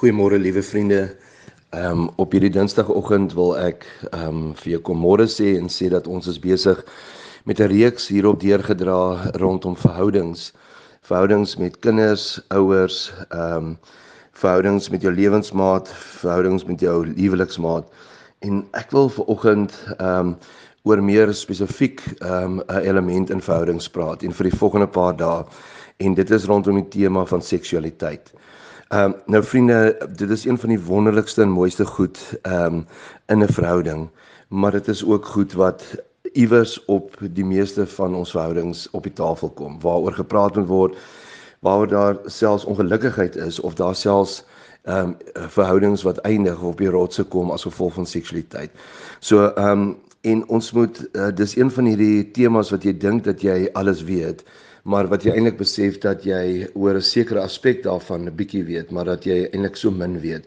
[0.00, 1.16] Goeiemôre liewe vriende.
[1.76, 3.82] Ehm um, op hierdie Dinsdagoggend wil ek
[4.16, 6.80] ehm um, vir jou kom môre sê en sê dat ons is besig
[7.44, 10.54] met 'n reeks hierop deurgedra rondom verhoudings.
[11.04, 13.76] Verhoudings met kinders, ouers, ehm um,
[14.32, 15.92] verhoudings met jou lewensmaat,
[16.24, 17.84] verhoudings met jou huweliksmaat.
[18.40, 20.36] En ek wil vir oggend ehm um,
[20.82, 25.16] oor meer spesifiek ehm um, 'n element in verhoudings praat en vir die volgende paar
[25.16, 25.44] dae
[25.96, 28.32] en dit is rondom die tema van seksualiteit.
[28.90, 32.86] Ehm um, nou vriende, dit is een van die wonderlikste en mooiste goed ehm um,
[33.26, 34.08] in 'n verhouding,
[34.48, 35.84] maar dit is ook goed wat
[36.32, 40.96] iewers op die meeste van ons verhoudings op die tafel kom, waaroor gepraat moet word,
[41.58, 44.44] waaroor daar selfs ongelukkigheid is of daar selfs
[44.82, 45.16] ehm um,
[45.48, 48.70] verhoudings wat eindig op die rotse kom as gevolg van seksualiteit.
[49.20, 53.24] So ehm um, en ons moet uh, dis een van hierdie temas wat jy dink
[53.24, 54.44] dat jy alles weet
[54.84, 58.90] maar wat jy eintlik besef dat jy oor 'n sekere aspek daarvan 'n bietjie weet,
[58.90, 60.44] maar dat jy eintlik so min weet.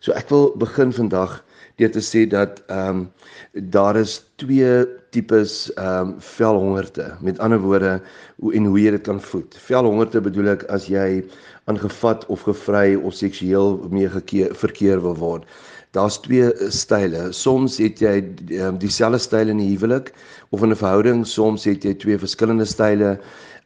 [0.00, 1.44] So ek wil begin vandag
[1.76, 3.12] deur te sê dat ehm um,
[3.52, 7.16] daar is twee tipes ehm um, velhongerte.
[7.20, 8.00] Met ander woorde,
[8.38, 9.56] hoe en hoe jy dit kan voed.
[9.56, 11.24] Velhongerte bedoel ek as jy
[11.70, 15.44] aangevat of gevry of seksueel mee verkeer wil word.
[15.92, 17.32] Daar's twee style.
[17.32, 18.16] Soms het jy
[18.60, 20.12] um, dieselfde styl in die huwelik
[20.50, 23.18] of in 'n verhouding, soms het jy twee verskillende style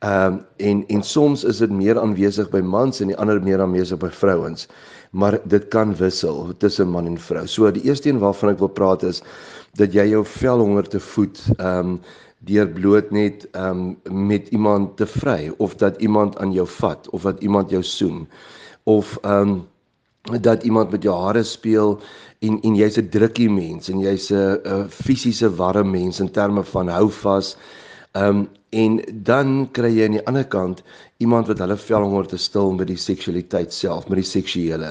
[0.05, 3.61] Ehm um, en en soms is dit meer aanwesig by mans en die ander meer
[3.65, 4.67] aanwesig by vrouens.
[5.17, 7.47] Maar dit kan wissel tussen man en vrou.
[7.49, 9.23] So die eerste een waarvan ek wil praat is
[9.81, 11.97] dat jy jou velhonger te voed ehm um,
[12.45, 17.09] deur bloot net ehm um, met iemand te vry of dat iemand aan jou vat
[17.17, 18.27] of dat iemand jou soen
[18.85, 19.63] of ehm um,
[20.41, 22.01] dat iemand met jou hare speel
[22.41, 26.89] en en jy's 'n drukkie mens en jy's 'n fisiese warm mens in terme van
[26.89, 27.57] hou vas
[28.15, 30.83] Ehm um, en dan kry jy aan die ander kant
[31.23, 34.91] iemand wat hulle velhonger te stil met die seksualiteit self, met die seksuele.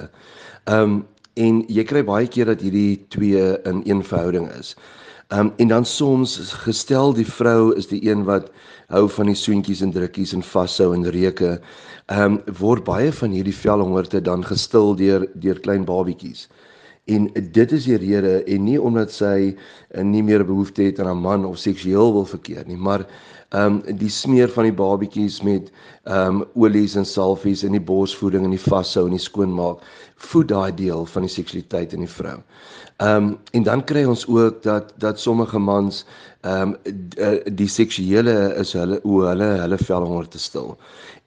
[0.67, 0.97] Ehm um,
[1.39, 4.73] en jy kry baie keer dat hierdie twee in een verhouding is.
[5.33, 8.51] Ehm um, en dan soms gestel die vrou is die een wat
[8.93, 11.55] hou van die soentjies en drukkies en vashou en reuke.
[12.05, 16.45] Ehm um, word baie van hierdie velhongerte dan gestil deur deur klein babietjies.
[17.05, 21.09] En dit is die rede en nie omdat sy uh, nie meer behoefte het aan
[21.11, 23.03] 'n man of seksueel wil verkeer nie, maar
[23.49, 25.67] ehm um, die smeer van die babatjies met
[26.03, 29.83] ehm um, olies en salfies en die borsvoeding en die vashou en die skoonmaak
[30.15, 32.39] voed daai deel van die seksualiteit in die vrou.
[32.97, 36.05] Ehm um, en dan kry ons ook dat dat sommige mans
[36.43, 36.93] ehm um,
[37.55, 40.73] die seksuele is hulle hoe hulle hulle velhonger te stil.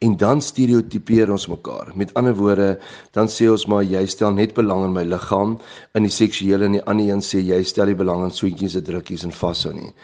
[0.05, 1.93] En dan stereotipeer ons mekaar.
[1.97, 2.69] Met ander woorde,
[3.17, 5.57] dan sê ons maar jy stel net belang in my liggaam
[5.97, 8.85] in die seksuele en die ander een sê jy stel nie belang in soetjies en
[8.91, 9.95] drukkies en vashou nie.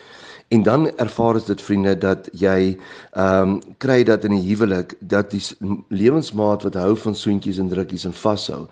[0.53, 2.77] En dan ervaar ons dit vriende dat jy
[3.13, 5.41] ehm um, kry dat in die huwelik dat die
[5.89, 8.67] lewensmaat wat hou van soentjies en drukkies en vashou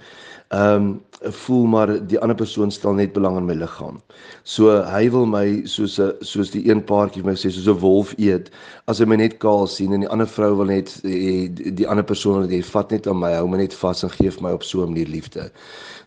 [0.50, 4.00] ehm um, voel maar die ander persoon stel net belang in my liggaam.
[4.42, 8.14] So hy wil my soos 'n soos die een paartjie my sê soos 'n wolf
[8.18, 8.50] eet
[8.86, 12.04] as hy my net kaal sien en die ander vrou wil net die, die ander
[12.04, 14.52] persoon wil net vat net aan my hou my net vas en gee vir my
[14.52, 15.50] op so 'n manier liefde.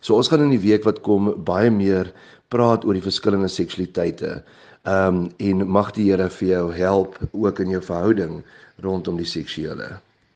[0.00, 2.12] So ons gaan in die week wat kom baie meer
[2.48, 4.44] praat oor die verskillende seksualiteite.
[4.84, 8.42] Ehm um, en mag die Here vir jou help ook in jou verhouding
[8.84, 9.86] rondom die seksuele.